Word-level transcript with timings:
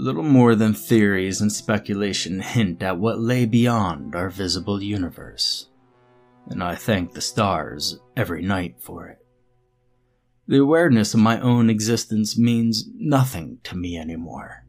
Little 0.00 0.22
more 0.22 0.54
than 0.54 0.72
theories 0.72 1.42
and 1.42 1.52
speculation 1.52 2.40
hint 2.40 2.82
at 2.82 2.98
what 2.98 3.20
lay 3.20 3.44
beyond 3.44 4.14
our 4.14 4.30
visible 4.30 4.82
universe, 4.82 5.68
and 6.46 6.64
I 6.64 6.74
thank 6.74 7.12
the 7.12 7.20
stars 7.20 8.00
every 8.16 8.40
night 8.40 8.76
for 8.80 9.08
it. 9.08 9.18
The 10.48 10.56
awareness 10.56 11.12
of 11.12 11.20
my 11.20 11.38
own 11.38 11.68
existence 11.68 12.38
means 12.38 12.88
nothing 12.94 13.58
to 13.64 13.76
me 13.76 13.98
anymore. 13.98 14.64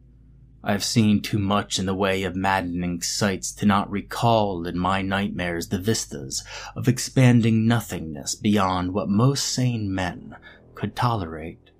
I've 0.65 0.83
seen 0.83 1.21
too 1.21 1.39
much 1.39 1.79
in 1.79 1.85
the 1.85 1.95
way 1.95 2.23
of 2.23 2.35
maddening 2.35 3.01
sights 3.01 3.53
to 3.53 3.65
not 3.65 3.89
recall 3.89 4.67
in 4.67 4.77
my 4.77 5.01
nightmares 5.01 5.69
the 5.69 5.79
vistas 5.79 6.43
of 6.75 6.89
expanding 6.89 7.65
nothingness 7.65 8.35
beyond 8.35 8.93
what 8.93 9.07
most 9.07 9.45
sane 9.45 9.95
men 9.95 10.35
could 10.75 10.93
tolerate. 10.93 11.70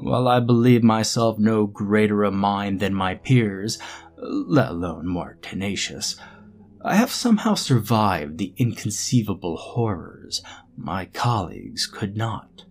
While 0.00 0.28
I 0.28 0.38
believe 0.38 0.84
myself 0.84 1.40
no 1.40 1.66
greater 1.66 2.22
a 2.22 2.30
mind 2.30 2.78
than 2.78 2.94
my 2.94 3.16
peers, 3.16 3.80
let 4.16 4.70
alone 4.70 5.08
more 5.08 5.38
tenacious, 5.42 6.14
I 6.84 6.94
have 6.94 7.10
somehow 7.10 7.54
survived 7.54 8.38
the 8.38 8.54
inconceivable 8.56 9.56
horrors 9.56 10.40
my 10.76 11.06
colleagues 11.06 11.88
could 11.88 12.16
not. 12.16 12.64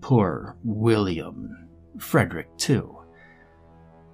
Poor 0.00 0.56
William, 0.62 1.68
Frederick, 1.98 2.56
too. 2.56 2.96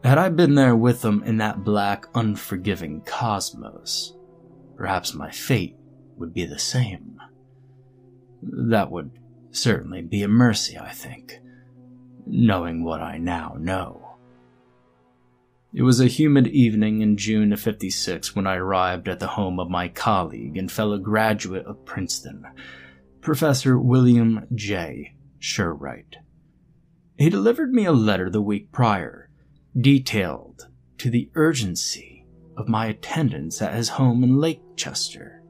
Had 0.03 0.16
I 0.16 0.31
been 0.31 0.54
there 0.54 0.75
with 0.75 1.03
them 1.03 1.22
in 1.22 1.37
that 1.37 1.65
black, 1.65 2.06
unforgiving 2.15 3.03
cosmos, 3.03 4.16
perhaps 4.75 5.12
my 5.12 5.31
fate 5.31 5.77
would 6.16 6.33
be 6.33 6.47
the 6.47 6.59
same. 6.59 7.19
That 8.41 8.91
would 8.91 9.10
certainly 9.50 10.00
be 10.00 10.22
a 10.22 10.28
mercy, 10.28 10.78
I 10.78 10.93
think 10.93 11.41
knowing 12.26 12.84
what 12.84 13.00
I 13.00 13.19
now 13.19 13.56
know. 13.59 14.16
It 15.72 15.82
was 15.82 16.00
a 16.00 16.06
humid 16.06 16.47
evening 16.48 17.03
in 17.03 17.16
June 17.16 17.53
of 17.53 17.60
56 17.60 18.34
when 18.34 18.47
I 18.47 18.56
arrived 18.56 19.09
at 19.09 19.20
the 19.20 19.26
home 19.26 19.60
of 19.60 19.69
my 19.69 19.88
colleague 19.88 20.56
and 20.56 20.72
fellow 20.72 20.98
graduate 20.98 21.66
of 21.66 21.84
Princeton, 21.84 22.44
Professor 23.20 23.78
William 23.78 24.47
J. 24.54 25.15
Sherwright. 25.38 26.16
He 27.19 27.28
delivered 27.28 27.72
me 27.72 27.84
a 27.84 27.92
letter 27.92 28.31
the 28.31 28.42
week 28.42 28.72
prior, 28.72 29.28
detailed 29.78 30.69
to 30.98 31.10
the 31.10 31.31
urgency 31.34 32.25
of 32.56 32.69
my 32.69 32.86
attendance 32.86 33.60
at 33.60 33.75
his 33.75 33.91
home 33.91 34.25
in 34.25 34.36
Lakechester. 34.36 35.41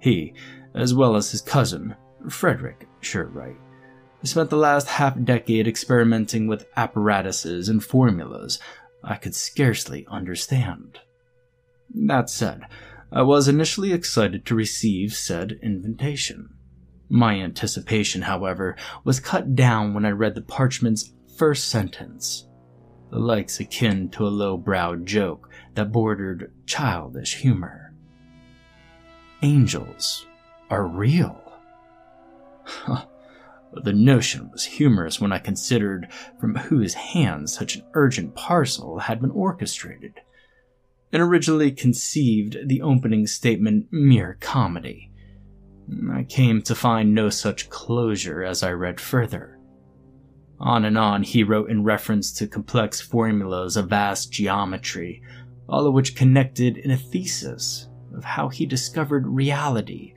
He, 0.00 0.34
as 0.74 0.92
well 0.92 1.16
as 1.16 1.30
his 1.30 1.40
cousin, 1.40 1.96
Frederick 2.28 2.86
Sherwright, 3.00 3.56
spent 4.26 4.50
the 4.50 4.56
last 4.56 4.88
half 4.88 5.22
decade 5.22 5.66
experimenting 5.66 6.46
with 6.46 6.66
apparatuses 6.76 7.68
and 7.68 7.82
formulas 7.82 8.58
I 9.02 9.16
could 9.16 9.34
scarcely 9.34 10.06
understand. 10.10 10.98
That 11.94 12.28
said, 12.28 12.62
I 13.12 13.22
was 13.22 13.46
initially 13.46 13.92
excited 13.92 14.44
to 14.46 14.54
receive 14.54 15.14
said 15.14 15.58
invitation. 15.62 16.50
My 17.08 17.34
anticipation, 17.34 18.22
however, 18.22 18.76
was 19.04 19.20
cut 19.20 19.54
down 19.54 19.94
when 19.94 20.04
I 20.04 20.10
read 20.10 20.34
the 20.34 20.42
parchment's 20.42 21.12
first 21.36 21.68
sentence, 21.68 22.48
the 23.10 23.18
likes 23.18 23.60
akin 23.60 24.08
to 24.10 24.26
a 24.26 24.28
low-browed 24.28 25.06
joke 25.06 25.48
that 25.74 25.92
bordered 25.92 26.52
childish 26.66 27.36
humor. 27.36 27.94
Angels 29.42 30.26
are 30.68 30.86
real. 30.86 31.40
The 33.82 33.92
notion 33.92 34.50
was 34.50 34.64
humorous 34.64 35.20
when 35.20 35.32
I 35.32 35.38
considered 35.38 36.08
from 36.40 36.54
whose 36.54 36.94
hands 36.94 37.52
such 37.52 37.76
an 37.76 37.84
urgent 37.94 38.34
parcel 38.34 39.00
had 39.00 39.20
been 39.20 39.30
orchestrated, 39.30 40.20
and 41.12 41.22
originally 41.22 41.70
conceived 41.72 42.56
the 42.66 42.82
opening 42.82 43.26
statement 43.26 43.86
mere 43.90 44.38
comedy. 44.40 45.10
I 46.12 46.24
came 46.24 46.62
to 46.62 46.74
find 46.74 47.14
no 47.14 47.30
such 47.30 47.70
closure 47.70 48.42
as 48.42 48.62
I 48.62 48.72
read 48.72 49.00
further. 49.00 49.58
On 50.58 50.84
and 50.84 50.96
on 50.96 51.22
he 51.22 51.44
wrote 51.44 51.70
in 51.70 51.84
reference 51.84 52.32
to 52.34 52.46
complex 52.46 53.00
formulas 53.00 53.76
of 53.76 53.90
vast 53.90 54.32
geometry, 54.32 55.22
all 55.68 55.86
of 55.86 55.94
which 55.94 56.16
connected 56.16 56.78
in 56.78 56.90
a 56.90 56.96
thesis 56.96 57.88
of 58.14 58.24
how 58.24 58.48
he 58.48 58.64
discovered 58.64 59.26
reality 59.26 60.14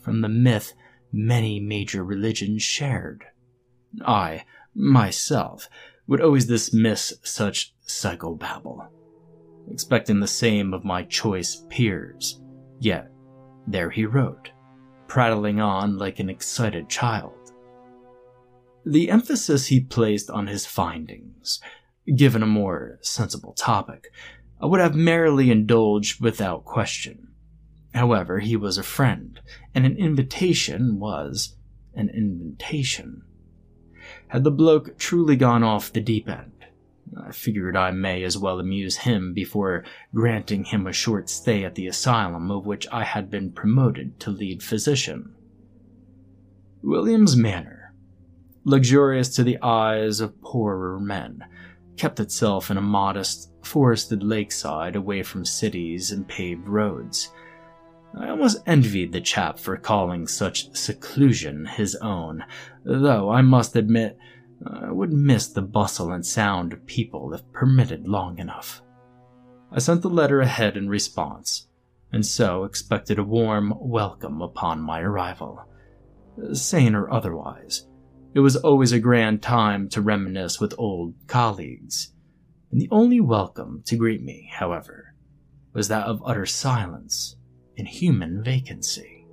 from 0.00 0.20
the 0.20 0.28
myth 0.28 0.72
many 1.12 1.60
major 1.60 2.04
religions 2.04 2.62
shared. 2.62 3.24
I, 4.04 4.44
myself, 4.74 5.68
would 6.06 6.20
always 6.20 6.46
dismiss 6.46 7.12
such 7.22 7.74
psychobabble, 7.86 8.88
expecting 9.70 10.20
the 10.20 10.26
same 10.26 10.74
of 10.74 10.84
my 10.84 11.02
choice 11.04 11.64
peers. 11.68 12.40
Yet, 12.78 13.10
there 13.66 13.90
he 13.90 14.06
wrote, 14.06 14.50
prattling 15.06 15.60
on 15.60 15.98
like 15.98 16.18
an 16.18 16.30
excited 16.30 16.88
child. 16.88 17.52
The 18.86 19.10
emphasis 19.10 19.66
he 19.66 19.80
placed 19.80 20.30
on 20.30 20.46
his 20.46 20.66
findings, 20.66 21.60
given 22.16 22.42
a 22.42 22.46
more 22.46 22.98
sensible 23.02 23.52
topic, 23.52 24.10
I 24.60 24.66
would 24.66 24.80
have 24.80 24.94
merrily 24.94 25.50
indulged 25.50 26.20
without 26.20 26.64
question. 26.64 27.28
However, 27.94 28.38
he 28.38 28.56
was 28.56 28.78
a 28.78 28.82
friend, 28.82 29.40
and 29.74 29.84
an 29.84 29.96
invitation 29.96 30.98
was 30.98 31.56
an 31.94 32.08
invitation. 32.10 33.22
Had 34.28 34.44
the 34.44 34.50
bloke 34.50 34.96
truly 34.96 35.36
gone 35.36 35.62
off 35.62 35.92
the 35.92 36.00
deep 36.00 36.28
end, 36.28 36.52
I 37.16 37.32
figured 37.32 37.76
I 37.76 37.90
may 37.90 38.22
as 38.22 38.38
well 38.38 38.60
amuse 38.60 38.98
him 38.98 39.34
before 39.34 39.84
granting 40.14 40.64
him 40.64 40.86
a 40.86 40.92
short 40.92 41.28
stay 41.28 41.64
at 41.64 41.74
the 41.74 41.88
asylum 41.88 42.50
of 42.50 42.66
which 42.66 42.86
I 42.92 43.02
had 43.02 43.28
been 43.28 43.50
promoted 43.50 44.20
to 44.20 44.30
lead 44.30 44.62
physician. 44.62 45.34
William's 46.82 47.36
manor, 47.36 47.92
luxurious 48.64 49.34
to 49.34 49.42
the 49.42 49.58
eyes 49.62 50.20
of 50.20 50.40
poorer 50.40 51.00
men, 51.00 51.44
kept 51.96 52.20
itself 52.20 52.70
in 52.70 52.76
a 52.76 52.82
modest, 52.82 53.50
forested 53.62 54.22
lakeside 54.22 54.94
away 54.94 55.22
from 55.24 55.44
cities 55.44 56.12
and 56.12 56.26
paved 56.28 56.68
roads 56.68 57.30
I 58.18 58.28
almost 58.28 58.62
envied 58.66 59.12
the 59.12 59.20
chap 59.20 59.58
for 59.58 59.76
calling 59.76 60.26
such 60.26 60.74
seclusion 60.74 61.66
his 61.66 61.94
own, 61.96 62.44
though 62.84 63.30
I 63.30 63.40
must 63.40 63.76
admit 63.76 64.18
I 64.66 64.90
would 64.90 65.12
miss 65.12 65.48
the 65.48 65.62
bustle 65.62 66.12
and 66.12 66.26
sound 66.26 66.72
of 66.72 66.84
people 66.86 67.32
if 67.32 67.50
permitted 67.52 68.08
long 68.08 68.38
enough. 68.38 68.82
I 69.72 69.78
sent 69.78 70.02
the 70.02 70.10
letter 70.10 70.40
ahead 70.40 70.76
in 70.76 70.88
response, 70.88 71.68
and 72.12 72.26
so 72.26 72.64
expected 72.64 73.18
a 73.18 73.24
warm 73.24 73.72
welcome 73.78 74.42
upon 74.42 74.80
my 74.80 75.00
arrival. 75.00 75.64
Sane 76.52 76.94
or 76.94 77.10
otherwise, 77.10 77.86
it 78.34 78.40
was 78.40 78.56
always 78.56 78.92
a 78.92 78.98
grand 78.98 79.42
time 79.42 79.88
to 79.90 80.02
reminisce 80.02 80.60
with 80.60 80.74
old 80.76 81.14
colleagues, 81.26 82.12
and 82.70 82.80
the 82.80 82.88
only 82.90 83.20
welcome 83.20 83.82
to 83.86 83.96
greet 83.96 84.22
me, 84.22 84.50
however, 84.52 85.14
was 85.72 85.88
that 85.88 86.06
of 86.06 86.22
utter 86.24 86.46
silence 86.46 87.36
and 87.78 87.88
human 87.88 88.42
vacancy. 88.42 89.26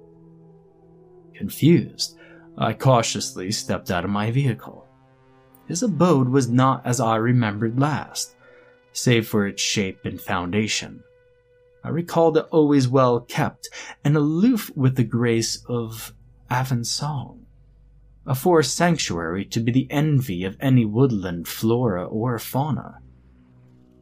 Confused, 1.34 2.18
I 2.58 2.74
cautiously 2.74 3.52
stepped 3.52 3.92
out 3.92 4.04
of 4.04 4.10
my 4.10 4.32
vehicle. 4.32 4.88
His 5.68 5.84
abode 5.84 6.30
was 6.30 6.50
not 6.50 6.86
as 6.86 7.00
I 7.00 7.18
remembered 7.18 7.80
last 7.80 8.36
save 8.98 9.28
for 9.28 9.46
its 9.46 9.62
shape 9.62 10.06
and 10.06 10.20
foundation. 10.20 11.04
I 11.84 11.90
recalled 11.90 12.38
it 12.38 12.48
always 12.52 12.88
well 12.88 13.20
kept 13.20 13.70
and 14.04 14.18
aloof 14.18 14.72
with 14.76 14.96
the 14.96 15.04
grace 15.04 15.64
of 15.70 16.14
Avonsong, 16.50 17.42
a 18.26 18.34
forest 18.34 18.76
sanctuary 18.76 19.46
to 19.46 19.60
be 19.60 19.72
the 19.72 19.88
envy 19.92 20.44
of 20.44 20.58
any 20.60 20.84
woodland 20.84 21.48
flora 21.48 22.06
or 22.06 22.40
fauna. 22.40 23.00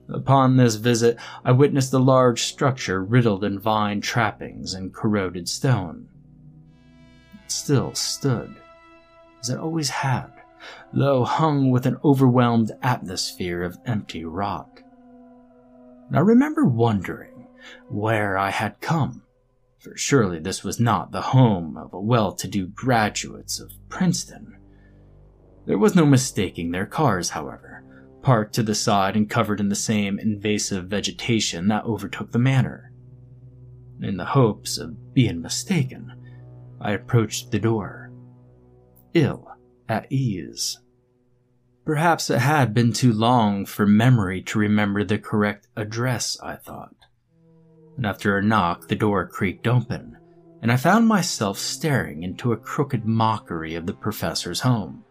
Upon 0.09 0.57
this 0.57 0.75
visit, 0.75 1.17
I 1.43 1.51
witnessed 1.51 1.93
a 1.93 1.99
large 1.99 2.43
structure 2.43 3.03
riddled 3.03 3.43
in 3.43 3.59
vine 3.59 4.01
trappings 4.01 4.73
and 4.73 4.93
corroded 4.93 5.49
stone. 5.49 6.07
It 7.43 7.51
still 7.51 7.95
stood, 7.95 8.55
as 9.41 9.49
it 9.49 9.59
always 9.59 9.89
had, 9.89 10.31
though 10.93 11.23
hung 11.23 11.71
with 11.71 11.85
an 11.85 11.97
overwhelmed 12.03 12.71
atmosphere 12.83 13.63
of 13.63 13.79
empty 13.85 14.23
rot. 14.25 14.81
I 16.13 16.19
remember 16.19 16.65
wondering 16.65 17.47
where 17.89 18.37
I 18.37 18.51
had 18.51 18.79
come, 18.79 19.23
for 19.79 19.97
surely 19.97 20.39
this 20.39 20.63
was 20.63 20.79
not 20.79 21.11
the 21.11 21.21
home 21.21 21.77
of 21.77 21.93
a 21.93 21.99
well 21.99 22.31
to 22.33 22.47
do 22.47 22.67
graduates 22.67 23.59
of 23.59 23.71
Princeton. 23.89 24.57
There 25.65 25.79
was 25.79 25.95
no 25.95 26.05
mistaking 26.05 26.71
their 26.71 26.85
cars, 26.85 27.31
however, 27.31 27.74
parked 28.25 28.55
to 28.55 28.63
the 28.63 28.73
side 28.73 29.15
and 29.15 29.29
covered 29.29 29.59
in 29.59 29.69
the 29.69 29.75
same 29.75 30.17
invasive 30.17 30.85
vegetation 30.85 31.67
that 31.67 31.85
overtook 31.85 32.31
the 32.31 32.39
manor. 32.39 32.91
In 34.01 34.17
the 34.17 34.25
hopes 34.25 34.79
of 34.79 35.13
being 35.13 35.43
mistaken, 35.43 36.11
I 36.81 36.93
approached 36.93 37.51
the 37.51 37.59
door, 37.59 38.11
ill 39.13 39.47
at 39.87 40.11
ease. 40.11 40.79
Perhaps 41.85 42.31
it 42.31 42.39
had 42.39 42.73
been 42.73 42.93
too 42.93 43.13
long 43.13 43.63
for 43.63 43.85
memory 43.85 44.41
to 44.41 44.57
remember 44.57 45.03
the 45.03 45.19
correct 45.19 45.67
address, 45.75 46.35
I 46.41 46.55
thought. 46.55 46.95
And 47.95 48.07
after 48.07 48.39
a 48.39 48.43
knock, 48.43 48.87
the 48.87 48.95
door 48.95 49.27
creaked 49.27 49.67
open, 49.67 50.17
and 50.63 50.71
I 50.71 50.77
found 50.77 51.07
myself 51.07 51.59
staring 51.59 52.23
into 52.23 52.53
a 52.53 52.57
crooked 52.57 53.05
mockery 53.05 53.75
of 53.75 53.85
the 53.85 53.93
professor's 53.93 54.61
home. 54.61 55.04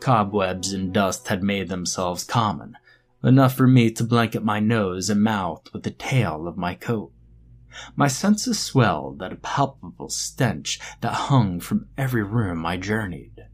Cobwebs 0.00 0.72
and 0.72 0.92
dust 0.92 1.28
had 1.28 1.42
made 1.42 1.68
themselves 1.68 2.24
common, 2.24 2.76
enough 3.22 3.54
for 3.54 3.66
me 3.66 3.90
to 3.90 4.04
blanket 4.04 4.44
my 4.44 4.60
nose 4.60 5.10
and 5.10 5.22
mouth 5.22 5.72
with 5.72 5.82
the 5.82 5.90
tail 5.90 6.46
of 6.46 6.56
my 6.56 6.74
coat. 6.74 7.12
My 7.94 8.08
senses 8.08 8.58
swelled 8.58 9.22
at 9.22 9.32
a 9.32 9.36
palpable 9.36 10.08
stench 10.08 10.80
that 11.00 11.12
hung 11.12 11.60
from 11.60 11.88
every 11.96 12.22
room 12.22 12.64
I 12.64 12.76
journeyed. 12.76 13.46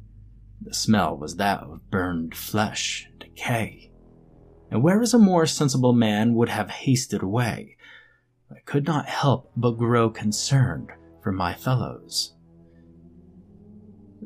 The 0.60 0.74
smell 0.74 1.16
was 1.16 1.36
that 1.36 1.62
of 1.62 1.90
burned 1.90 2.34
flesh, 2.34 3.06
and 3.10 3.18
decay. 3.18 3.90
And 4.70 4.82
whereas 4.82 5.14
a 5.14 5.18
more 5.18 5.46
sensible 5.46 5.92
man 5.92 6.34
would 6.34 6.48
have 6.48 6.70
hasted 6.70 7.22
away, 7.22 7.76
I 8.50 8.60
could 8.64 8.86
not 8.86 9.06
help 9.06 9.50
but 9.56 9.72
grow 9.72 10.10
concerned 10.10 10.90
for 11.22 11.32
my 11.32 11.54
fellows. 11.54 12.33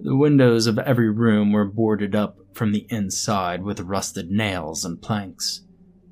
The 0.01 0.17
windows 0.17 0.69
of 0.69 0.79
every 0.79 1.11
room 1.11 1.51
were 1.51 1.65
boarded 1.65 2.15
up 2.15 2.39
from 2.53 2.71
the 2.71 2.87
inside 2.89 3.65
with 3.65 3.81
rusted 3.81 4.31
nails 4.31 4.85
and 4.85 5.03
planks. 5.03 5.63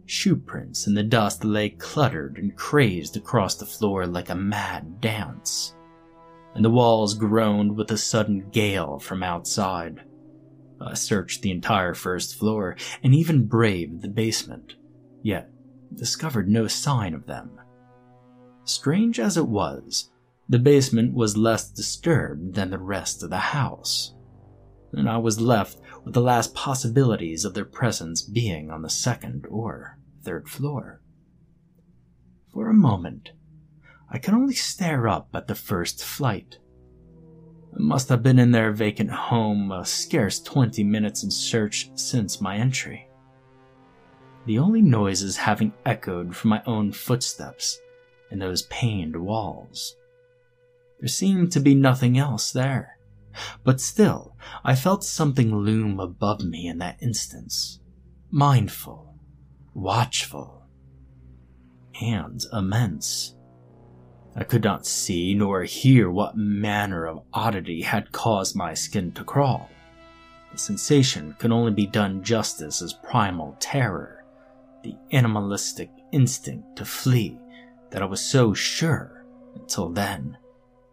Shoe 0.07 0.37
prints 0.37 0.89
in 0.89 0.95
the 0.95 1.05
dust 1.05 1.45
lay 1.45 1.71
cluttered 1.71 2.37
and 2.37 2.57
crazed 2.57 3.17
across 3.17 3.55
the 3.55 3.67
floor 3.67 4.05
like 4.07 4.29
a 4.29 4.35
mad 4.35 5.01
dance, 5.01 5.75
and 6.55 6.65
the 6.65 6.71
walls 6.71 7.15
groaned 7.15 7.77
with 7.77 7.91
a 7.93 7.97
sudden 7.97 8.51
gale 8.51 8.99
from 8.99 9.23
outside. 9.23 10.01
I 10.81 10.95
searched 10.95 11.43
the 11.43 11.53
entire 11.53 11.95
first 11.95 12.37
floor 12.37 12.77
and 13.05 13.15
even 13.15 13.47
braved 13.47 14.03
the 14.03 14.09
basement, 14.09 14.75
yet 15.23 15.51
discovered 15.95 16.49
no 16.49 16.67
sign 16.67 17.15
of 17.15 17.27
them. 17.27 17.61
Strange 18.65 19.21
as 19.21 19.37
it 19.37 19.47
was, 19.47 20.11
the 20.49 20.59
basement 20.59 21.15
was 21.15 21.37
less 21.37 21.69
disturbed 21.69 22.55
than 22.55 22.71
the 22.71 22.79
rest 22.79 23.23
of 23.23 23.31
the 23.31 23.37
house, 23.37 24.15
and 24.93 25.09
I 25.09 25.19
was 25.19 25.41
left 25.41 25.81
with 26.05 26.15
the 26.15 26.21
last 26.21 26.55
possibilities 26.55 27.45
of 27.45 27.55
their 27.55 27.65
presence 27.65 28.23
being 28.23 28.71
on 28.71 28.83
the 28.83 28.91
second 28.91 29.47
or 29.49 29.99
third 30.23 30.49
floor. 30.49 31.01
For 32.53 32.69
a 32.69 32.75
moment, 32.75 33.31
I 34.11 34.19
could 34.19 34.35
only 34.35 34.55
stare 34.55 35.09
up 35.09 35.29
at 35.35 35.49
the 35.49 35.55
first 35.55 36.05
flight 36.05 36.59
must 37.79 38.09
have 38.09 38.23
been 38.23 38.39
in 38.39 38.53
their 38.53 38.73
vacant 38.73 39.11
home 39.11 39.71
a 39.71 39.85
scarce 39.85 40.41
twenty 40.41 40.83
minutes 40.83 41.23
in 41.23 41.31
search 41.31 41.91
since 41.95 42.41
my 42.41 42.57
entry. 42.57 43.09
The 44.47 44.59
only 44.59 44.81
noises 44.81 45.37
having 45.37 45.73
echoed 45.85 46.35
from 46.35 46.51
my 46.51 46.63
own 46.67 46.93
footsteps 46.93 47.79
in 48.31 48.39
those 48.39 48.63
paned 48.63 49.17
walls. 49.17 49.97
There 51.01 51.09
seemed 51.09 51.53
to 51.53 51.61
be 51.61 51.75
nothing 51.75 52.17
else 52.17 52.53
there, 52.53 52.99
but 53.65 53.81
still 53.81 54.37
I 54.65 54.75
felt 54.75 55.05
something 55.05 55.55
loom 55.55 56.01
above 56.01 56.41
me 56.41 56.67
in 56.67 56.79
that 56.79 57.03
instance, 57.03 57.81
mindful, 58.31 59.15
watchful, 59.75 60.65
and 62.01 62.43
immense. 62.53 63.35
I 64.35 64.45
could 64.45 64.65
not 64.65 64.87
see 64.87 65.35
nor 65.35 65.65
hear 65.65 66.11
what 66.11 66.37
manner 66.37 67.07
of 67.07 67.23
oddity 67.33 67.83
had 67.83 68.13
caused 68.13 68.57
my 68.57 68.75
skin 68.75 69.13
to 69.13 69.25
crawl. 69.25 69.71
The 70.53 70.59
sensation 70.59 71.35
could 71.39 71.53
only 71.53 71.73
be 71.73 71.87
done 71.87 72.23
justice 72.23 72.81
as 72.81 72.95
primal 72.95 73.57
terror, 73.61 74.25
the 74.83 74.95
animalistic 75.13 75.91
instinct 76.13 76.77
to 76.77 76.85
flee 76.85 77.39
that 77.91 78.03
I 78.03 78.07
was 78.07 78.21
so 78.21 78.55
sure, 78.55 79.25
until 79.55 79.91
then, 79.91 80.37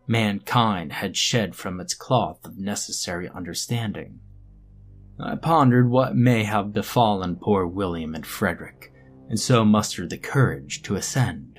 mankind 0.08 0.94
had 0.94 1.16
shed 1.16 1.56
from 1.56 1.80
its 1.80 1.94
cloth 1.94 2.46
of 2.46 2.58
necessary 2.58 3.30
understanding. 3.30 4.20
I 5.20 5.36
pondered 5.36 5.90
what 5.90 6.16
may 6.16 6.44
have 6.44 6.74
befallen 6.74 7.38
poor 7.38 7.66
William 7.66 8.16
and 8.16 8.26
Frederick, 8.26 8.92
and 9.30 9.40
so 9.40 9.64
mustered 9.64 10.10
the 10.10 10.18
courage 10.18 10.82
to 10.84 10.96
ascend 10.96 11.54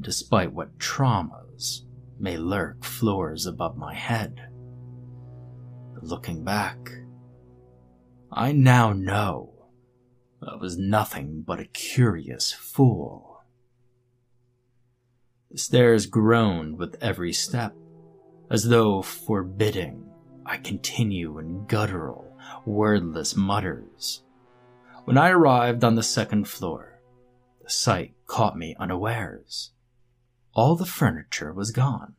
despite 0.00 0.52
what 0.52 0.78
traumas 0.78 1.82
may 2.18 2.36
lurk 2.36 2.84
floors 2.84 3.46
above 3.46 3.76
my 3.76 3.94
head. 3.94 4.48
Looking 6.00 6.44
back, 6.44 6.78
I 8.32 8.52
now 8.52 8.92
know 8.92 9.52
I 10.46 10.56
was 10.56 10.76
nothing 10.76 11.42
but 11.46 11.60
a 11.60 11.64
curious 11.66 12.52
fool. 12.52 13.33
The 15.54 15.60
stairs 15.60 16.06
groaned 16.06 16.78
with 16.78 16.96
every 17.00 17.32
step, 17.32 17.76
as 18.50 18.64
though 18.64 19.02
forbidding 19.02 20.04
I 20.44 20.56
continue 20.56 21.38
in 21.38 21.66
guttural, 21.66 22.36
wordless 22.66 23.36
mutters. 23.36 24.24
When 25.04 25.16
I 25.16 25.28
arrived 25.28 25.84
on 25.84 25.94
the 25.94 26.02
second 26.02 26.48
floor, 26.48 26.98
the 27.62 27.70
sight 27.70 28.16
caught 28.26 28.58
me 28.58 28.74
unawares. 28.80 29.70
All 30.54 30.74
the 30.74 30.86
furniture 30.86 31.52
was 31.52 31.70
gone. 31.70 32.14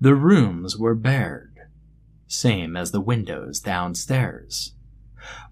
The 0.00 0.14
rooms 0.14 0.78
were 0.78 0.94
bared, 0.94 1.58
same 2.28 2.76
as 2.76 2.92
the 2.92 3.00
windows 3.00 3.58
downstairs. 3.58 4.76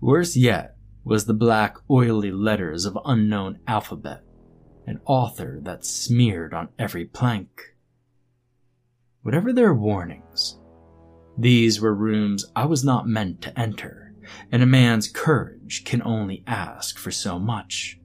Worse 0.01 0.37
yet 0.37 0.77
was 1.03 1.25
the 1.25 1.35
black, 1.35 1.79
oily 1.91 2.31
letters 2.31 2.85
of 2.85 2.97
unknown 3.05 3.59
alphabet, 3.67 4.23
an 4.87 5.01
author 5.07 5.61
that 5.63 5.85
smeared 5.85 6.53
on 6.53 6.69
every 6.79 7.05
plank. 7.05 7.75
Whatever 9.23 9.53
their 9.53 9.73
warnings, 9.73 10.59
these 11.39 11.81
were 11.81 11.95
rooms 11.95 12.45
I 12.55 12.67
was 12.67 12.85
not 12.85 13.09
meant 13.09 13.41
to 13.43 13.59
enter, 13.59 14.15
and 14.51 14.63
a 14.63 14.67
man's 14.67 15.09
courage 15.09 15.85
can 15.85 16.03
only 16.03 16.45
ask 16.47 16.99
for 16.99 17.11
so 17.11 17.39
much. 17.39 17.99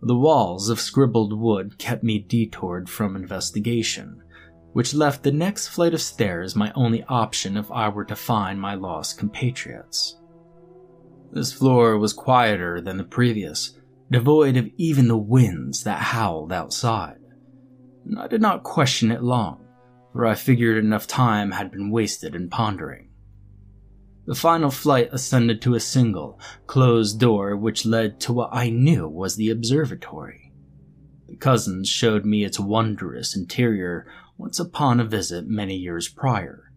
The 0.00 0.16
walls 0.16 0.68
of 0.68 0.80
scribbled 0.80 1.38
wood 1.38 1.76
kept 1.78 2.04
me 2.04 2.20
detoured 2.20 2.88
from 2.88 3.16
investigation, 3.16 4.22
which 4.72 4.94
left 4.94 5.24
the 5.24 5.32
next 5.32 5.68
flight 5.68 5.92
of 5.92 6.00
stairs 6.00 6.54
my 6.54 6.72
only 6.74 7.02
option 7.04 7.56
if 7.56 7.70
I 7.70 7.88
were 7.88 8.04
to 8.04 8.16
find 8.16 8.60
my 8.60 8.74
lost 8.74 9.18
compatriots. 9.18 10.16
This 11.32 11.52
floor 11.52 11.98
was 11.98 12.12
quieter 12.12 12.80
than 12.80 12.96
the 12.96 13.04
previous, 13.04 13.77
devoid 14.10 14.56
of 14.56 14.68
even 14.76 15.08
the 15.08 15.16
winds 15.16 15.84
that 15.84 16.00
howled 16.00 16.52
outside. 16.52 17.18
I 18.18 18.26
did 18.26 18.40
not 18.40 18.62
question 18.62 19.10
it 19.10 19.22
long, 19.22 19.66
for 20.12 20.26
I 20.26 20.34
figured 20.34 20.82
enough 20.82 21.06
time 21.06 21.50
had 21.50 21.70
been 21.70 21.90
wasted 21.90 22.34
in 22.34 22.48
pondering. 22.48 23.10
The 24.26 24.34
final 24.34 24.70
flight 24.70 25.08
ascended 25.12 25.62
to 25.62 25.74
a 25.74 25.80
single, 25.80 26.38
closed 26.66 27.18
door 27.18 27.56
which 27.56 27.86
led 27.86 28.20
to 28.20 28.32
what 28.32 28.50
I 28.52 28.70
knew 28.70 29.08
was 29.08 29.36
the 29.36 29.50
observatory. 29.50 30.52
The 31.28 31.36
cousins 31.36 31.88
showed 31.88 32.24
me 32.24 32.44
its 32.44 32.60
wondrous 32.60 33.36
interior 33.36 34.06
once 34.36 34.58
upon 34.60 35.00
a 35.00 35.04
visit 35.04 35.46
many 35.46 35.76
years 35.76 36.08
prior 36.08 36.68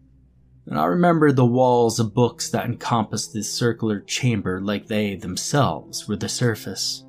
and 0.66 0.78
I 0.78 0.84
remembered 0.84 1.36
the 1.36 1.44
walls 1.44 1.98
of 1.98 2.14
books 2.14 2.50
that 2.50 2.64
encompassed 2.64 3.32
this 3.32 3.52
circular 3.52 4.00
chamber 4.00 4.60
like 4.60 4.86
they 4.86 5.16
themselves 5.16 6.06
were 6.06 6.16
the 6.16 6.28
surface. 6.28 7.04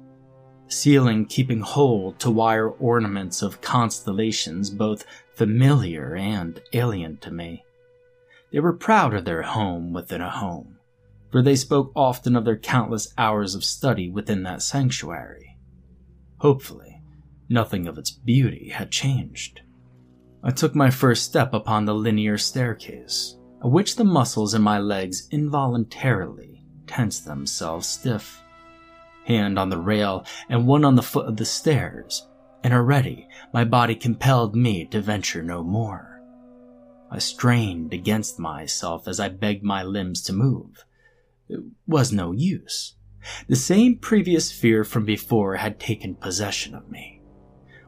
Ceiling 0.68 1.26
keeping 1.26 1.62
hold 1.62 2.20
to 2.20 2.32
wire 2.32 2.70
ornaments 2.70 3.42
of 3.42 3.62
constellations 3.62 4.70
both 4.70 5.06
familiar 5.36 6.16
and 6.16 6.62
alien 6.74 7.18
to 7.18 7.32
me. 7.32 7.64
They 8.52 8.60
were 8.60 8.74
proud 8.74 9.14
of 9.14 9.26
their 9.26 9.42
home 9.42 9.94
within 9.94 10.22
a 10.22 10.30
home, 10.30 10.78
for 11.32 11.42
they 11.42 11.56
spoke 11.56 11.92
often 11.96 12.36
of 12.36 12.46
their 12.46 12.58
countless 12.58 13.14
hours 13.18 13.56
of 13.56 13.64
study 13.64 14.10
within 14.10 14.44
that 14.44 14.62
sanctuary. 14.62 15.58
Hopefully, 16.38 17.02
nothing 17.50 17.88
of 17.88 17.98
its 17.98 18.12
beauty 18.12 18.70
had 18.70 18.92
changed. 18.92 19.62
I 20.44 20.52
took 20.52 20.76
my 20.76 20.90
first 20.90 21.24
step 21.24 21.54
upon 21.54 21.86
the 21.86 21.96
linear 21.96 22.38
staircase, 22.38 23.38
at 23.64 23.72
which 23.72 23.96
the 23.96 24.04
muscles 24.04 24.54
in 24.54 24.62
my 24.62 24.78
legs 24.78 25.28
involuntarily 25.32 26.66
tensed 26.86 27.26
themselves 27.26 27.88
stiff. 27.88 28.43
Hand 29.26 29.58
on 29.58 29.70
the 29.70 29.78
rail 29.78 30.26
and 30.50 30.68
one 30.68 30.84
on 30.84 30.96
the 30.96 31.02
foot 31.02 31.28
of 31.28 31.38
the 31.38 31.46
stairs, 31.46 32.28
and 32.64 32.74
already 32.74 33.28
my 33.54 33.64
body 33.64 33.96
compelled 33.96 34.56
me 34.56 34.86
to 34.86 35.02
venture 35.02 35.44
no 35.44 35.64
more. 35.64 36.22
I 37.10 37.20
strained 37.20 37.94
against 37.94 38.40
myself 38.40 39.08
as 39.08 39.20
I 39.20 39.30
begged 39.30 39.64
my 39.64 39.84
limbs 39.84 40.22
to 40.24 40.34
move. 40.34 40.84
It 41.48 41.60
was 41.88 42.12
no 42.12 42.32
use. 42.32 42.96
The 43.48 43.56
same 43.56 43.98
previous 43.98 44.52
fear 44.52 44.84
from 44.84 45.06
before 45.06 45.56
had 45.56 45.80
taken 45.80 46.16
possession 46.16 46.76
of 46.76 46.90
me. 46.90 47.22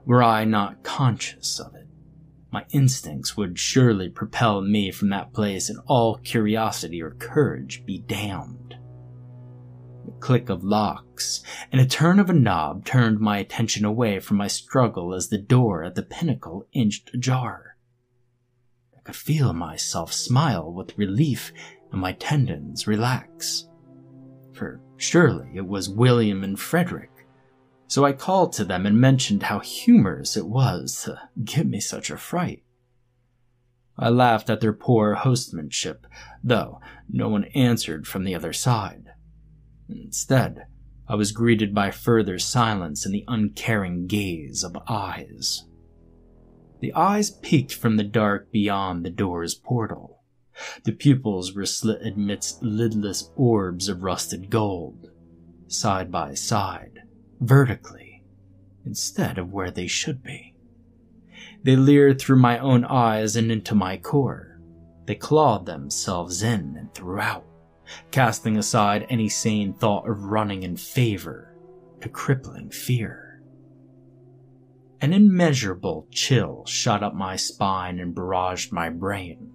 Were 0.06 0.24
I 0.24 0.46
not 0.46 0.84
conscious 0.84 1.60
of 1.60 1.76
it? 1.76 1.88
My 2.52 2.66
instincts 2.72 3.36
would 3.36 3.60
surely 3.60 4.08
propel 4.08 4.62
me 4.62 4.92
from 4.92 5.10
that 5.10 5.34
place, 5.34 5.70
and 5.70 5.80
all 5.88 6.18
curiosity 6.18 7.02
or 7.02 7.12
courage 7.12 7.86
be 7.86 7.98
damned. 7.98 8.65
Click 10.20 10.50
of 10.50 10.64
locks 10.64 11.44
and 11.72 11.80
a 11.80 11.86
turn 11.86 12.20
of 12.20 12.30
a 12.30 12.34
knob 12.34 12.86
turned 12.86 13.20
my 13.20 13.38
attention 13.38 13.86
away 13.86 14.20
from 14.20 14.38
my 14.38 14.48
struggle 14.48 15.14
as 15.14 15.30
the 15.30 15.38
door 15.38 15.84
at 15.84 15.96
the 15.96 16.04
pinnacle 16.04 16.68
inched 16.74 17.12
ajar. 17.14 17.78
I 18.96 19.02
could 19.02 19.16
feel 19.16 19.54
myself 19.54 20.12
smile 20.12 20.72
with 20.72 20.98
relief 20.98 21.52
and 21.92 22.02
my 22.02 22.14
tendons 22.14 22.88
relax. 22.88 23.68
For 24.54 24.80
surely 24.98 25.50
it 25.56 25.68
was 25.68 25.90
William 25.90 26.44
and 26.44 26.60
Frederick 26.60 27.12
so 27.88 28.04
I 28.04 28.14
called 28.14 28.54
to 28.54 28.66
them 28.66 28.86
and 28.86 29.00
mentioned 29.00 29.44
how 29.44 29.60
humorous 29.60 30.36
it 30.36 30.48
was 30.48 31.04
to 31.04 31.20
give 31.44 31.68
me 31.68 31.80
such 31.80 32.10
a 32.10 32.18
fright. 32.18 32.64
I 33.98 34.10
laughed 34.10 34.50
at 34.50 34.60
their 34.60 34.74
poor 34.74 35.16
hostmanship, 35.16 36.06
though 36.44 36.82
no 37.08 37.30
one 37.30 37.46
answered 37.56 38.08
from 38.08 38.24
the 38.24 38.36
other 38.36 38.52
side. 38.52 39.12
Instead, 39.90 40.68
I 41.08 41.16
was 41.16 41.32
greeted 41.32 41.74
by 41.74 41.92
further 41.92 42.40
silence 42.40 43.06
and 43.06 43.14
the 43.14 43.26
uncaring 43.28 44.08
gaze 44.08 44.64
of 44.64 44.78
eyes. 44.88 45.66
The 46.80 46.94
eyes 46.94 47.32
peeked 47.32 47.74
from 47.74 47.98
the 47.98 48.04
dark 48.04 48.52
beyond 48.52 49.06
the 49.06 49.10
door's 49.10 49.56
portal. 49.56 50.24
The 50.84 50.92
pupils 50.92 51.54
were 51.54 51.66
slit 51.66 52.02
amidst 52.06 52.64
lidless 52.64 53.32
orbs 53.36 53.90
of 53.90 54.04
rusted 54.04 54.50
gold. 54.50 55.10
Side 55.68 56.12
by 56.12 56.34
side, 56.34 57.04
vertically 57.40 58.16
instead 58.86 59.38
of 59.38 59.52
where 59.52 59.72
they 59.72 59.88
should 59.88 60.24
be. 60.24 60.54
They 61.64 61.76
leered 61.76 62.20
through 62.20 62.40
my 62.40 62.60
own 62.60 62.86
eyes 62.86 63.36
and 63.36 63.52
into 63.52 63.74
my 63.74 63.98
core. 63.98 64.62
They 65.06 65.16
clawed 65.16 65.66
themselves 65.66 66.44
in 66.44 66.76
and 66.78 66.94
throughout, 66.94 67.46
casting 68.12 68.58
aside 68.58 69.06
any 69.10 69.30
sane 69.30 69.74
thought 69.74 70.08
of 70.08 70.24
running 70.24 70.64
in 70.64 70.78
favor 70.78 71.56
to 72.02 72.10
crippling 72.10 72.70
fear. 72.70 73.42
An 75.02 75.14
immeasurable 75.14 76.08
chill 76.12 76.66
shot 76.66 77.04
up 77.04 77.14
my 77.14 77.36
spine 77.36 78.00
and 78.00 78.16
barraged 78.16 78.72
my 78.72 78.90
brain. 78.90 79.52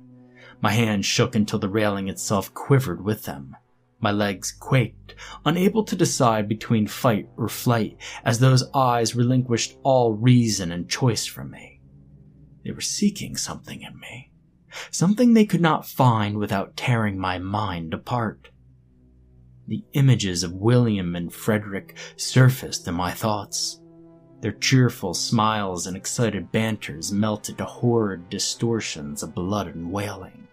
My 0.61 0.73
hands 0.73 1.07
shook 1.07 1.35
until 1.35 1.59
the 1.59 1.69
railing 1.69 2.09
itself 2.09 2.53
quivered 2.53 3.03
with 3.03 3.25
them, 3.25 3.57
my 4.01 4.11
legs 4.11 4.51
quaked, 4.51 5.15
unable 5.45 5.85
to 5.85 5.95
decide 5.95 6.49
between 6.49 6.87
fight 6.87 7.29
or 7.37 7.49
flight 7.49 7.99
as 8.25 8.39
those 8.39 8.65
eyes 8.75 9.15
relinquished 9.15 9.77
all 9.83 10.15
reason 10.15 10.73
and 10.73 10.89
choice 10.89 11.27
from 11.27 11.51
me. 11.51 11.81
They 12.65 12.73
were 12.73 12.81
seeking 12.81 13.37
something 13.37 13.83
in 13.83 13.99
me, 13.99 14.30
something 14.91 15.35
they 15.35 15.45
could 15.45 15.61
not 15.61 15.87
find 15.87 16.39
without 16.39 16.77
tearing 16.77 17.19
my 17.19 17.39
mind 17.39 17.95
apart. 17.95 18.51
The 19.69 19.85
images 19.93 20.43
of 20.43 20.53
William 20.53 21.15
and 21.15 21.33
Frederick 21.33 21.97
surfaced 22.17 22.89
in 22.89 22.95
my 22.95 23.13
thoughts. 23.13 23.81
Their 24.41 24.53
cheerful 24.53 25.15
smiles 25.15 25.87
and 25.87 25.97
excited 25.97 26.51
banters 26.51 27.13
melted 27.13 27.59
to 27.59 27.65
horrid 27.65 28.31
distortions 28.31 29.23
of 29.23 29.35
blood 29.35 29.69
and 29.69 29.93
wailing. 29.93 30.49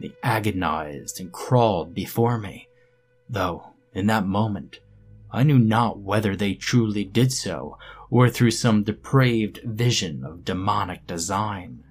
They 0.00 0.12
agonized 0.22 1.20
and 1.20 1.32
crawled 1.32 1.94
before 1.94 2.38
me, 2.38 2.68
though, 3.28 3.74
in 3.92 4.06
that 4.06 4.26
moment, 4.26 4.80
I 5.30 5.42
knew 5.42 5.58
not 5.58 5.98
whether 5.98 6.36
they 6.36 6.54
truly 6.54 7.04
did 7.04 7.32
so 7.32 7.76
or 8.08 8.30
through 8.30 8.52
some 8.52 8.84
depraved 8.84 9.60
vision 9.64 10.24
of 10.24 10.44
demonic 10.44 11.06
design. 11.08 11.82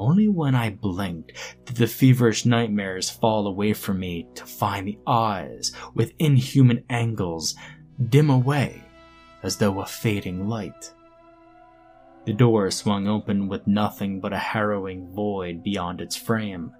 Only 0.00 0.28
when 0.28 0.54
I 0.54 0.70
blinked 0.70 1.32
did 1.66 1.76
the 1.76 1.86
feverish 1.86 2.46
nightmares 2.46 3.10
fall 3.10 3.46
away 3.46 3.74
from 3.74 4.00
me 4.00 4.26
to 4.34 4.46
find 4.46 4.88
the 4.88 4.98
eyes, 5.06 5.72
with 5.94 6.14
inhuman 6.18 6.84
angles, 6.88 7.54
dim 8.08 8.30
away 8.30 8.82
as 9.42 9.58
though 9.58 9.78
a 9.78 9.84
fading 9.84 10.48
light. 10.48 10.94
The 12.24 12.32
door 12.32 12.70
swung 12.70 13.08
open 13.08 13.46
with 13.46 13.66
nothing 13.66 14.20
but 14.20 14.32
a 14.32 14.38
harrowing 14.38 15.12
void 15.14 15.62
beyond 15.62 16.00
its 16.00 16.16
frame. 16.16 16.72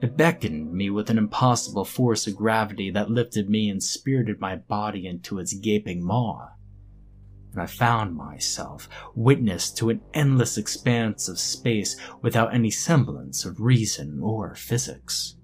It 0.00 0.16
beckoned 0.16 0.72
me 0.72 0.90
with 0.90 1.10
an 1.10 1.18
impossible 1.18 1.84
force 1.84 2.28
of 2.28 2.36
gravity 2.36 2.88
that 2.92 3.10
lifted 3.10 3.50
me 3.50 3.68
and 3.68 3.82
spirited 3.82 4.38
my 4.38 4.54
body 4.54 5.08
into 5.08 5.40
its 5.40 5.54
gaping 5.54 6.04
maw. 6.04 6.50
And 7.54 7.62
I 7.62 7.66
found 7.66 8.16
myself 8.16 8.88
witness 9.14 9.70
to 9.74 9.90
an 9.90 10.00
endless 10.12 10.58
expanse 10.58 11.28
of 11.28 11.38
space 11.38 11.96
without 12.20 12.52
any 12.52 12.70
semblance 12.70 13.44
of 13.44 13.60
reason 13.60 14.18
or 14.20 14.56
physics. 14.56 15.36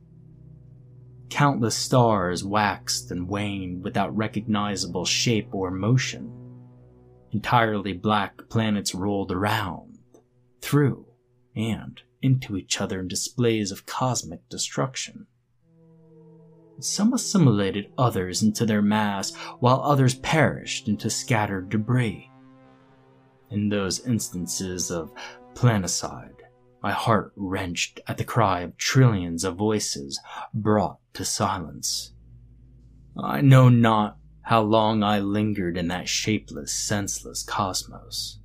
Countless 1.29 1.77
stars 1.77 2.43
waxed 2.43 3.13
and 3.13 3.29
waned 3.29 3.85
without 3.85 4.17
recognizable 4.17 5.05
shape 5.05 5.55
or 5.55 5.71
motion. 5.71 6.33
Entirely 7.31 7.93
black 7.93 8.49
planets 8.49 8.93
rolled 8.93 9.31
around, 9.31 10.01
through, 10.61 11.07
and 11.55 12.03
into 12.23 12.57
each 12.57 12.81
other 12.81 12.99
in 12.99 13.07
displays 13.07 13.71
of 13.71 13.87
cosmic 13.87 14.49
destruction. 14.49 15.29
Some 16.81 17.13
assimilated 17.13 17.93
others 17.99 18.43
into 18.43 18.65
their 18.65 18.83
mass, 18.83 19.35
while 19.61 19.83
others 19.83 20.15
perished 20.15 20.89
into 20.89 21.11
scattered 21.11 21.69
debris. 21.69 22.31
In 23.51 23.69
those 23.69 24.07
instances 24.07 24.91
of 24.91 25.13
planicide, 25.55 26.37
my 26.83 26.93
heart 26.93 27.33
wrenched 27.37 28.01
at 28.07 28.17
the 28.17 28.25
cry 28.25 28.61
of 28.61 28.77
trillions 28.77 29.45
of 29.45 29.57
voices 29.57 30.19
brought 30.55 30.99
to 31.15 31.25
silence. 31.25 32.15
I 33.19 33.41
know 33.43 33.69
not 33.69 34.17
how 34.43 34.63
long 34.63 35.03
I 35.03 35.21
lingered 35.21 35.77
in 35.77 35.89
that 35.89 36.09
shapeless, 36.09 36.73
senseless 36.73 37.43
cosmos. 37.43 38.39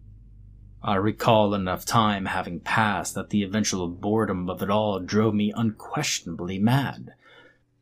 I 0.83 0.95
recall 0.95 1.53
enough 1.53 1.85
time 1.85 2.25
having 2.25 2.59
passed 2.59 3.15
that 3.15 3.29
the 3.29 3.43
eventual 3.43 3.87
boredom 3.87 4.49
of 4.49 4.61
it 4.61 4.69
all 4.69 4.99
drove 4.99 5.33
me 5.33 5.53
unquestionably 5.55 6.59
mad. 6.59 7.13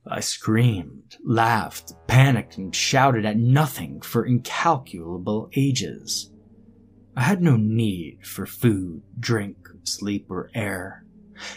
I 0.06 0.20
screamed, 0.20 1.18
laughed, 1.24 1.94
panicked, 2.08 2.58
and 2.58 2.76
shouted 2.76 3.26
at 3.26 3.38
nothing 3.38 4.02
for 4.02 4.26
incalculable 4.26 5.50
ages. 5.56 6.32
I 7.16 7.22
had 7.22 7.42
no 7.42 7.56
need 7.56 8.26
for 8.26 8.46
food, 8.46 9.02
drink, 9.20 9.58
sleep, 9.84 10.30
or 10.30 10.50
air, 10.54 11.06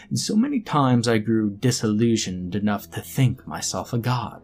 and 0.09 0.19
so 0.19 0.37
many 0.37 0.61
times 0.61 1.09
I 1.09 1.19
grew 1.19 1.50
disillusioned 1.50 2.55
enough 2.55 2.91
to 2.93 3.00
think 3.00 3.47
myself 3.47 3.93
a 3.93 3.99
god. 3.99 4.43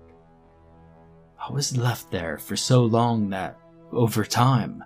I 1.38 1.52
was 1.52 1.76
left 1.76 2.11
there 2.11 2.38
for 2.38 2.56
so 2.56 2.85
long 2.85 3.30
that, 3.30 3.59
over 3.92 4.25
time, 4.25 4.82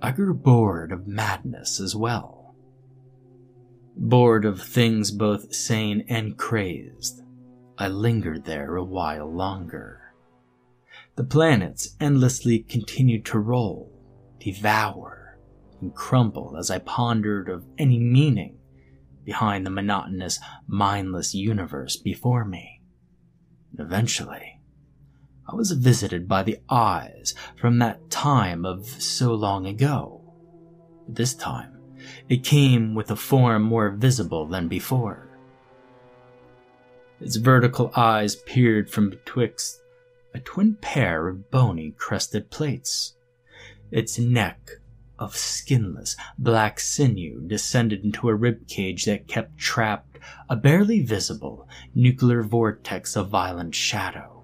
I 0.00 0.10
grew 0.10 0.34
bored 0.34 0.92
of 0.92 1.06
madness 1.06 1.80
as 1.80 1.94
well. 1.94 2.54
Bored 3.96 4.44
of 4.44 4.60
things 4.60 5.10
both 5.10 5.54
sane 5.54 6.04
and 6.08 6.36
crazed, 6.36 7.21
I 7.78 7.88
lingered 7.88 8.44
there 8.44 8.76
a 8.76 8.84
while 8.84 9.32
longer. 9.32 10.14
The 11.16 11.24
planets 11.24 11.96
endlessly 12.00 12.60
continued 12.60 13.24
to 13.26 13.38
roll, 13.38 13.92
devour, 14.38 15.38
and 15.80 15.94
crumble 15.94 16.56
as 16.58 16.70
I 16.70 16.78
pondered 16.78 17.48
of 17.48 17.64
any 17.78 17.98
meaning 17.98 18.58
behind 19.24 19.66
the 19.66 19.70
monotonous, 19.70 20.38
mindless 20.66 21.34
universe 21.34 21.96
before 21.96 22.44
me. 22.44 22.80
Eventually, 23.78 24.60
I 25.48 25.54
was 25.54 25.72
visited 25.72 26.28
by 26.28 26.42
the 26.42 26.58
eyes 26.68 27.34
from 27.56 27.78
that 27.78 28.10
time 28.10 28.64
of 28.64 28.86
so 28.86 29.34
long 29.34 29.66
ago. 29.66 30.20
This 31.08 31.34
time, 31.34 31.78
it 32.28 32.44
came 32.44 32.94
with 32.94 33.10
a 33.10 33.16
form 33.16 33.62
more 33.62 33.90
visible 33.90 34.46
than 34.46 34.68
before. 34.68 35.31
Its 37.22 37.36
vertical 37.36 37.92
eyes 37.94 38.34
peered 38.34 38.90
from 38.90 39.08
betwixt 39.08 39.80
a 40.34 40.40
twin 40.40 40.74
pair 40.74 41.28
of 41.28 41.52
bony 41.52 41.94
crested 41.96 42.50
plates. 42.50 43.14
Its 43.92 44.18
neck 44.18 44.80
of 45.20 45.36
skinless 45.36 46.16
black 46.36 46.80
sinew 46.80 47.40
descended 47.46 48.02
into 48.02 48.28
a 48.28 48.34
rib 48.34 48.66
cage 48.66 49.04
that 49.04 49.28
kept 49.28 49.56
trapped 49.56 50.18
a 50.48 50.56
barely 50.56 51.00
visible 51.00 51.68
nuclear 51.94 52.42
vortex 52.42 53.16
of 53.16 53.28
violent 53.28 53.72
shadow. 53.72 54.42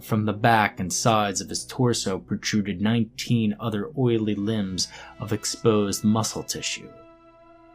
From 0.00 0.24
the 0.24 0.32
back 0.32 0.80
and 0.80 0.92
sides 0.92 1.40
of 1.40 1.48
his 1.48 1.64
torso 1.64 2.18
protruded 2.18 2.80
19 2.80 3.54
other 3.60 3.92
oily 3.96 4.34
limbs 4.34 4.88
of 5.20 5.32
exposed 5.32 6.02
muscle 6.02 6.42
tissue, 6.42 6.90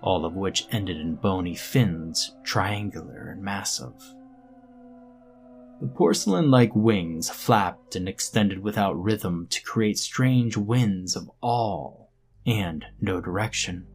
all 0.02 0.26
of 0.26 0.34
which 0.34 0.68
ended 0.72 0.98
in 0.98 1.16
bony 1.16 1.56
fins, 1.56 2.36
triangular 2.44 3.30
and 3.30 3.42
massive. 3.42 3.94
The 5.80 5.88
porcelain 5.88 6.52
like 6.52 6.76
wings 6.76 7.30
flapped 7.30 7.96
and 7.96 8.08
extended 8.08 8.60
without 8.60 9.02
rhythm 9.02 9.48
to 9.50 9.64
create 9.64 9.98
strange 9.98 10.56
winds 10.56 11.16
of 11.16 11.30
all 11.42 12.12
and 12.46 12.86
no 13.00 13.20
direction. 13.20 13.88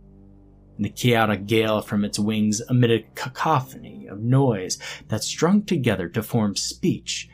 The 0.78 0.90
chaotic 0.90 1.46
gale 1.46 1.80
from 1.80 2.04
its 2.04 2.18
wings 2.18 2.60
emitted 2.68 3.04
a 3.04 3.14
cacophony 3.14 4.06
of 4.06 4.20
noise 4.20 4.78
that 5.08 5.24
strung 5.24 5.62
together 5.62 6.08
to 6.10 6.22
form 6.22 6.56
speech 6.56 7.30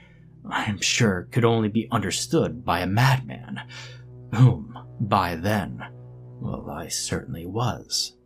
I 0.49 0.65
am 0.65 0.81
sure 0.81 1.29
could 1.31 1.45
only 1.45 1.69
be 1.69 1.89
understood 1.91 2.65
by 2.65 2.81
a 2.81 2.87
madman, 2.87 3.61
whom, 4.35 4.79
by 5.01 5.37
then, 5.37 5.85
well, 6.41 6.69
I 6.69 6.89
certainly 6.89 7.47
was. 7.47 8.17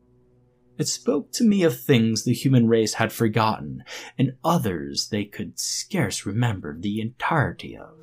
It 0.78 0.88
spoke 0.88 1.32
to 1.32 1.44
me 1.44 1.62
of 1.62 1.80
things 1.80 2.24
the 2.24 2.34
human 2.34 2.68
race 2.68 2.94
had 2.94 3.12
forgotten, 3.12 3.82
and 4.18 4.36
others 4.44 5.08
they 5.08 5.24
could 5.24 5.58
scarce 5.58 6.26
remember 6.26 6.78
the 6.78 7.00
entirety 7.00 7.76
of. 7.76 7.94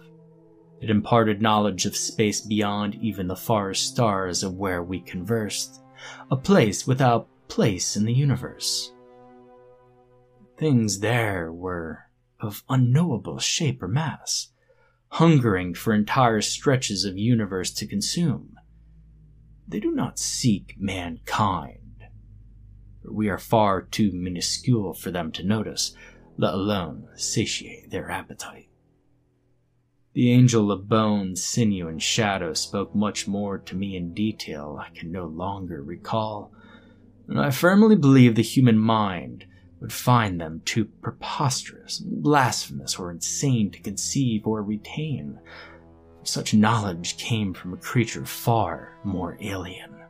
It 0.82 0.90
imparted 0.90 1.42
knowledge 1.42 1.86
of 1.86 1.96
space 1.96 2.42
beyond 2.42 2.96
even 2.96 3.28
the 3.28 3.36
farthest 3.36 3.88
stars 3.90 4.44
of 4.44 4.56
where 4.56 4.84
we 4.84 5.00
conversed, 5.00 5.82
a 6.32 6.36
place 6.36 6.88
without 6.88 7.30
place 7.48 7.96
in 7.96 8.06
the 8.06 8.14
universe. 8.14 8.92
Things 10.58 11.00
there 11.00 11.54
were 11.54 12.10
of 12.40 12.64
unknowable 12.70 13.40
shape 13.40 13.82
or 13.84 13.88
mass, 13.88 14.50
hungering 15.10 15.76
for 15.76 15.94
entire 15.94 16.42
stretches 16.42 17.06
of 17.06 17.18
universe 17.18 17.72
to 17.72 17.88
consume. 17.88 18.56
They 19.68 19.80
do 19.80 19.92
not 19.92 20.20
seek 20.20 20.76
mankind. 20.78 21.83
We 23.10 23.30
are 23.30 23.38
far 23.38 23.82
too 23.82 24.12
minuscule 24.14 24.94
for 24.94 25.12
them 25.12 25.32
to 25.34 25.44
notice, 25.44 25.96
let 26.38 26.54
alone 26.54 27.08
satiate 27.16 27.92
their 27.92 28.10
appetite. 28.10 28.70
The 30.14 30.32
angel 30.32 30.72
of 30.72 30.88
bone, 30.88 31.36
sinew, 31.36 31.88
and 31.88 32.02
shadow 32.02 32.54
spoke 32.54 32.94
much 32.94 33.28
more 33.28 33.58
to 33.58 33.76
me 33.76 33.96
in 33.96 34.14
detail 34.14 34.80
I 34.80 34.90
can 34.96 35.12
no 35.12 35.26
longer 35.26 35.82
recall, 35.82 36.54
I 37.36 37.52
firmly 37.52 37.96
believe 37.96 38.36
the 38.36 38.44
human 38.44 38.78
mind 38.78 39.46
would 39.80 39.94
find 39.94 40.40
them 40.40 40.62
too 40.66 40.86
preposterous, 40.86 42.00
blasphemous, 42.00 43.00
or 43.00 43.12
insane 43.12 43.72
to 43.72 43.80
conceive 43.80 44.46
or 44.46 44.62
retain. 44.62 45.40
Such 46.24 46.54
knowledge 46.54 47.18
came 47.18 47.54
from 47.54 47.74
a 47.74 47.78
creature 47.78 48.26
far 48.26 48.98
more 49.04 49.38
alien. 49.42 50.03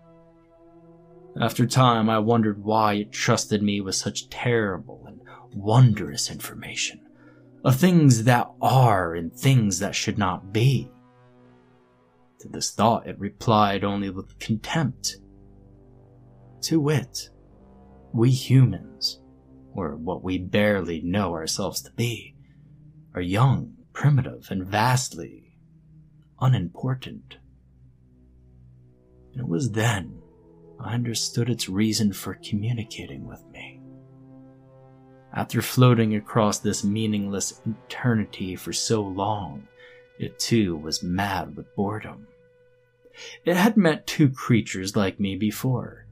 After 1.39 1.65
time, 1.65 2.09
I 2.09 2.19
wondered 2.19 2.63
why 2.63 2.93
it 2.93 3.11
trusted 3.11 3.63
me 3.63 3.81
with 3.81 3.95
such 3.95 4.29
terrible 4.29 5.03
and 5.07 5.19
wondrous 5.55 6.29
information 6.29 6.99
of 7.65 7.75
things 7.75 8.25
that 8.25 8.51
are 8.61 9.15
and 9.15 9.33
things 9.33 9.79
that 9.79 9.95
should 9.95 10.17
not 10.17 10.51
be. 10.53 10.91
To 12.41 12.49
this 12.49 12.71
thought, 12.71 13.07
it 13.07 13.17
replied 13.17 13.83
only 13.83 14.09
with 14.09 14.37
contempt. 14.37 15.15
To 16.63 16.79
wit, 16.79 17.29
we 18.13 18.29
humans 18.29 19.19
or 19.73 19.95
what 19.95 20.23
we 20.23 20.37
barely 20.37 21.01
know 21.01 21.33
ourselves 21.33 21.81
to 21.81 21.91
be, 21.93 22.35
are 23.15 23.21
young, 23.21 23.73
primitive, 23.91 24.47
and 24.51 24.65
vastly 24.65 25.55
unimportant. 26.39 27.37
And 29.31 29.41
it 29.41 29.47
was 29.47 29.71
then 29.71 30.22
I 30.83 30.93
understood 30.93 31.49
its 31.49 31.69
reason 31.69 32.11
for 32.11 32.37
communicating 32.43 33.25
with 33.25 33.43
me. 33.51 33.79
After 35.33 35.61
floating 35.61 36.15
across 36.15 36.59
this 36.59 36.83
meaningless 36.83 37.61
eternity 37.65 38.55
for 38.55 38.73
so 38.73 39.01
long, 39.01 39.67
it 40.19 40.37
too 40.39 40.75
was 40.75 41.01
mad 41.01 41.55
with 41.55 41.73
boredom. 41.75 42.27
It 43.45 43.55
had 43.55 43.77
met 43.77 44.05
two 44.05 44.29
creatures 44.29 44.95
like 44.95 45.19
me 45.19 45.37
before, 45.37 46.05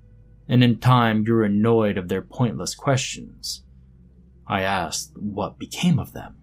and 0.48 0.64
in 0.64 0.80
time 0.80 1.24
grew 1.24 1.46
annoyed 1.46 1.98
of 1.98 2.08
their 2.08 2.22
pointless 2.22 2.74
questions. 2.74 3.64
I 4.48 4.62
asked 4.62 5.12
what 5.18 5.60
became 5.60 6.00
of 6.00 6.14
them, 6.14 6.38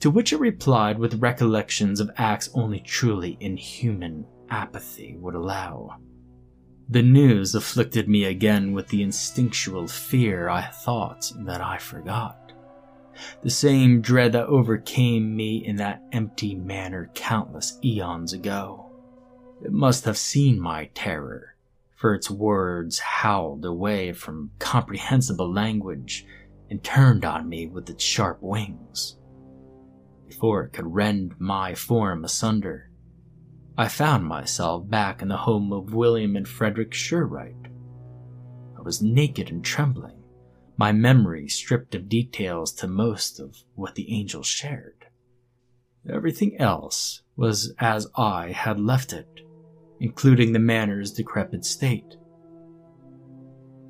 to 0.00 0.10
which 0.10 0.32
it 0.32 0.40
replied 0.40 0.98
with 0.98 1.22
recollections 1.22 2.00
of 2.00 2.10
acts 2.16 2.50
only 2.54 2.80
truly 2.80 3.36
inhuman 3.40 4.26
apathy 4.50 5.16
would 5.18 5.34
allow. 5.34 5.98
The 6.92 7.00
news 7.00 7.54
afflicted 7.54 8.06
me 8.06 8.26
again 8.26 8.74
with 8.74 8.88
the 8.88 9.02
instinctual 9.02 9.88
fear 9.88 10.50
I 10.50 10.66
thought 10.66 11.32
that 11.46 11.62
I 11.62 11.78
forgot. 11.78 12.52
The 13.40 13.48
same 13.48 14.02
dread 14.02 14.32
that 14.32 14.44
overcame 14.44 15.34
me 15.34 15.64
in 15.64 15.76
that 15.76 16.02
empty 16.12 16.54
manor 16.54 17.10
countless 17.14 17.78
eons 17.82 18.34
ago. 18.34 18.92
It 19.64 19.72
must 19.72 20.04
have 20.04 20.18
seen 20.18 20.60
my 20.60 20.90
terror 20.92 21.56
for 21.96 22.12
its 22.12 22.30
words 22.30 22.98
howled 22.98 23.64
away 23.64 24.12
from 24.12 24.50
comprehensible 24.58 25.50
language 25.50 26.26
and 26.68 26.84
turned 26.84 27.24
on 27.24 27.48
me 27.48 27.68
with 27.68 27.88
its 27.88 28.04
sharp 28.04 28.42
wings. 28.42 29.16
Before 30.28 30.64
it 30.64 30.74
could 30.74 30.92
rend 30.92 31.36
my 31.40 31.74
form 31.74 32.22
asunder, 32.22 32.90
I 33.76 33.88
found 33.88 34.26
myself 34.26 34.88
back 34.88 35.22
in 35.22 35.28
the 35.28 35.36
home 35.36 35.72
of 35.72 35.94
William 35.94 36.36
and 36.36 36.46
Frederick 36.46 36.92
Sherwright. 36.92 37.56
I 38.78 38.82
was 38.82 39.02
naked 39.02 39.50
and 39.50 39.64
trembling, 39.64 40.22
my 40.76 40.92
memory 40.92 41.48
stripped 41.48 41.94
of 41.94 42.08
details 42.08 42.72
to 42.74 42.86
most 42.86 43.40
of 43.40 43.56
what 43.74 43.94
the 43.94 44.12
angels 44.14 44.46
shared. 44.46 45.06
Everything 46.08 46.60
else 46.60 47.22
was 47.36 47.72
as 47.78 48.08
I 48.16 48.50
had 48.50 48.78
left 48.78 49.12
it 49.12 49.42
including 50.02 50.52
the 50.52 50.58
manor's 50.58 51.12
decrepit 51.12 51.64
state. 51.64 52.16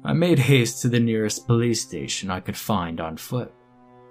I 0.05 0.13
made 0.13 0.39
haste 0.39 0.83
to 0.83 0.91
the 0.91 1.01
nearest 1.01 1.47
police 1.47 1.81
station 1.81 2.31
I 2.31 2.41
could 2.41 2.57
find 2.57 3.01
on 3.01 3.17
foot. 3.17 3.51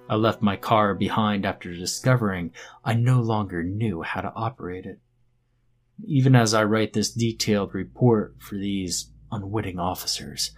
I 0.10 0.16
left 0.16 0.42
my 0.42 0.56
car 0.56 0.96
behind 0.96 1.46
after 1.46 1.72
discovering 1.72 2.54
I 2.84 2.96
no 2.96 3.22
longer 3.22 3.62
knew 3.62 4.02
how 4.02 4.22
to 4.22 4.34
operate 4.34 4.88
it. 4.88 5.00
Even 6.06 6.36
as 6.36 6.54
I 6.54 6.64
write 6.64 6.94
this 6.94 7.12
detailed 7.12 7.74
report 7.74 8.36
for 8.40 8.56
these 8.56 9.12
unwitting 9.32 9.80
officers, 9.80 10.52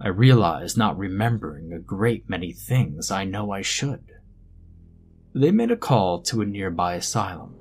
I 0.00 0.08
realize 0.08 0.76
not 0.76 0.98
remembering 0.98 1.72
a 1.72 1.78
great 1.78 2.28
many 2.28 2.52
things 2.52 3.10
I 3.10 3.24
know 3.24 3.50
I 3.50 3.62
should. 3.62 4.04
They 5.34 5.50
made 5.50 5.70
a 5.70 5.76
call 5.76 6.22
to 6.22 6.42
a 6.42 6.46
nearby 6.46 6.94
asylum. 6.94 7.56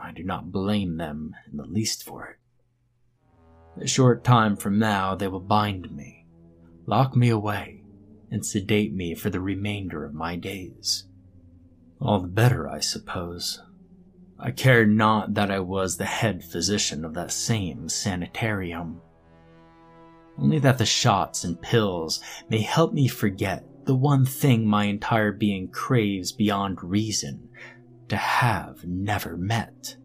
I 0.00 0.12
do 0.12 0.22
not 0.22 0.52
blame 0.52 0.96
them 0.96 1.34
in 1.50 1.56
the 1.56 1.64
least 1.64 2.04
for 2.04 2.26
it. 2.26 3.82
A 3.82 3.86
short 3.86 4.24
time 4.24 4.56
from 4.56 4.78
now, 4.78 5.14
they 5.14 5.28
will 5.28 5.40
bind 5.40 5.90
me, 5.90 6.26
lock 6.86 7.16
me 7.16 7.30
away, 7.30 7.82
and 8.30 8.44
sedate 8.44 8.92
me 8.92 9.14
for 9.14 9.30
the 9.30 9.40
remainder 9.40 10.04
of 10.04 10.14
my 10.14 10.36
days. 10.36 11.04
All 12.00 12.20
the 12.20 12.28
better, 12.28 12.68
I 12.68 12.80
suppose. 12.80 13.60
I 14.40 14.52
cared 14.52 14.90
not 14.90 15.34
that 15.34 15.50
I 15.50 15.58
was 15.58 15.96
the 15.96 16.04
head 16.04 16.44
physician 16.44 17.04
of 17.04 17.14
that 17.14 17.32
same 17.32 17.88
sanitarium. 17.88 19.00
Only 20.38 20.60
that 20.60 20.78
the 20.78 20.86
shots 20.86 21.42
and 21.42 21.60
pills 21.60 22.20
may 22.48 22.60
help 22.60 22.92
me 22.92 23.08
forget 23.08 23.64
the 23.84 23.96
one 23.96 24.24
thing 24.24 24.64
my 24.64 24.84
entire 24.84 25.32
being 25.32 25.68
craves 25.68 26.30
beyond 26.30 26.84
reason 26.84 27.48
to 28.08 28.16
have 28.16 28.84
never 28.84 29.36
met. 29.36 29.96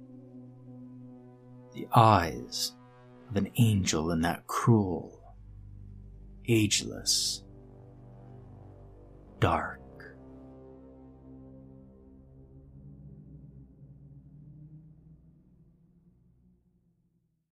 The 1.74 1.88
eyes 1.94 2.76
of 3.30 3.36
an 3.36 3.50
angel 3.58 4.12
in 4.12 4.22
that 4.22 4.48
cruel, 4.48 5.22
ageless, 6.48 7.44
dark 9.40 9.83